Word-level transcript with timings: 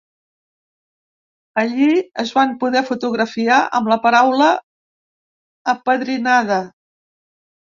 Allí 1.63 1.89
es 2.23 2.31
van 2.37 2.55
poder 2.63 2.83
fotografiar 2.89 3.59
amb 3.81 3.93
la 3.93 3.99
paraula 4.07 4.49
apadrinada. 5.75 6.59